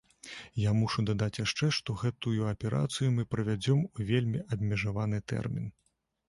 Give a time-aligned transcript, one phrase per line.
[0.67, 5.71] Я мушу дадаць яшчэ, што гэтую аперацыю мы правядзём у вельмі абмежаваны тэрмін.